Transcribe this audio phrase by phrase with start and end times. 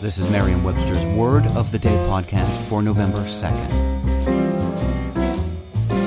[0.00, 3.68] This is Merriam Webster's Word of the Day podcast for November 2nd.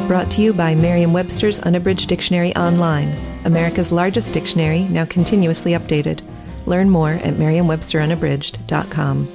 [0.07, 6.21] Brought to you by Merriam Webster's Unabridged Dictionary Online, America's largest dictionary, now continuously updated.
[6.65, 9.27] Learn more at merriam-websterunabridged.com.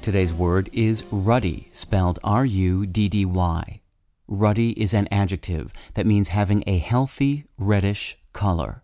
[0.00, 3.80] Today's word is ruddy, spelled R U D D Y.
[4.28, 8.83] Ruddy is an adjective that means having a healthy, reddish color.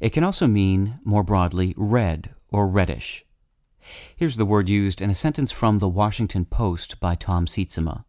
[0.00, 3.24] It can also mean, more broadly, red or reddish.
[4.16, 8.04] Here's the word used in a sentence from the Washington Post by Tom Sietsema.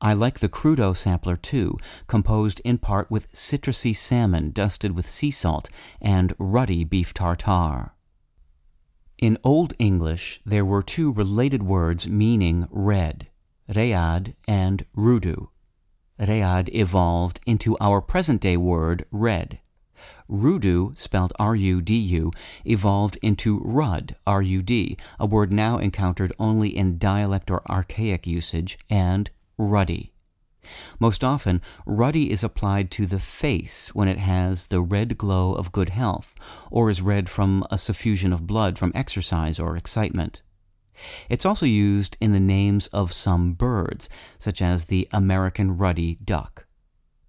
[0.00, 1.76] I like the crudo sampler too,
[2.06, 5.68] composed in part with citrusy salmon dusted with sea salt
[6.00, 7.92] and ruddy beef tartare.
[9.18, 13.28] In Old English, there were two related words meaning red,
[13.68, 15.48] read and rudu.
[16.18, 19.60] Read evolved into our present day word red.
[20.30, 22.30] Rudu, spelled R-U-D-U,
[22.64, 29.30] evolved into rud, R-U-D, a word now encountered only in dialect or archaic usage, and
[29.58, 30.12] ruddy.
[30.98, 35.72] Most often, ruddy is applied to the face when it has the red glow of
[35.72, 36.34] good health,
[36.70, 40.42] or is red from a suffusion of blood from exercise or excitement.
[41.28, 46.66] It's also used in the names of some birds, such as the American ruddy duck.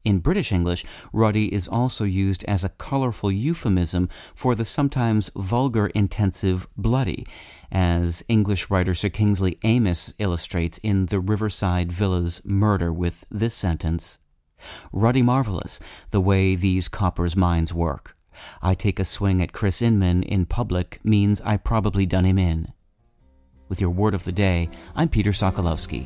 [0.03, 5.88] In British English, ruddy is also used as a colorful euphemism for the sometimes vulgar
[5.88, 7.25] intensive bloody,
[7.71, 14.17] as English writer Sir Kingsley Amis illustrates in The Riverside Villas Murder with this sentence
[14.92, 15.80] Ruddy marvelous,
[16.11, 18.15] the way these coppers' minds work.
[18.61, 22.73] I take a swing at Chris Inman in public means I probably done him in.
[23.70, 26.05] With your word of the day, I'm Peter Sokolowski.